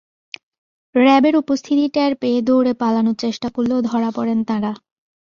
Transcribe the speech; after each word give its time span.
র্যাবের 0.95 1.35
উপস্থিতি 1.35 1.85
টের 1.93 2.11
পেয়ে 2.15 2.39
দৌড়ে 2.41 2.73
পালানোর 2.73 3.15
চেষ্টা 3.15 3.47
করলেও 3.49 3.79
ধরা 3.81 4.09
পড়েন 4.15 4.39
তাঁরা। 4.43 4.71